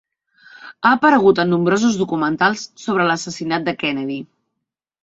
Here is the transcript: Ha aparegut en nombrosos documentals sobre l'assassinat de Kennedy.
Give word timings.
Ha 0.85 0.93
aparegut 0.97 1.41
en 1.43 1.53
nombrosos 1.55 2.01
documentals 2.01 2.65
sobre 2.87 3.07
l'assassinat 3.13 3.71
de 3.71 3.79
Kennedy. 3.85 4.23